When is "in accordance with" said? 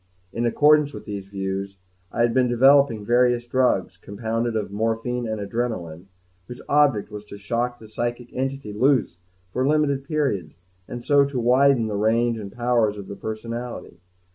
0.33-1.05